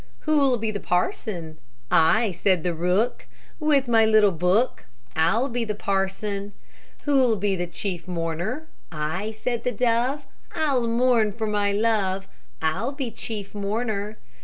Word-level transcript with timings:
Who'll 0.21 0.57
be 0.57 0.71
the 0.71 0.79
parson? 0.79 1.59
"I," 1.91 2.31
said 2.31 2.63
the 2.63 2.73
rook, 2.73 3.27
"With 3.59 3.87
my 3.87 4.03
little 4.03 4.31
book, 4.31 4.85
I'll 5.15 5.47
be 5.47 5.63
the 5.63 5.75
parson." 5.75 6.53
Who'll 7.03 7.35
be 7.35 7.67
chief 7.67 8.07
mourner? 8.07 8.65
"I," 8.91 9.29
said 9.29 9.63
the 9.63 9.71
dove, 9.71 10.25
"I 10.55 10.75
mourn 10.79 11.31
for 11.33 11.45
my 11.45 11.71
love, 11.71 12.27
I'll 12.63 12.91
be 12.91 13.11
chief 13.11 13.53
mourner." 13.53 14.17